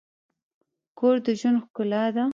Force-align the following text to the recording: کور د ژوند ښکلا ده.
کور 0.97 1.15
د 1.25 1.27
ژوند 1.39 1.57
ښکلا 1.63 2.03
ده. 2.15 2.23